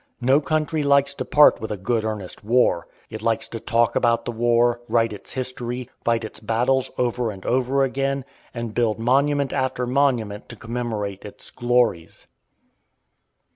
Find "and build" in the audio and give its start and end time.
8.51-8.97